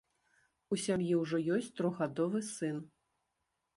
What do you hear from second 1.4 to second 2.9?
ёсць трохгадовы сын.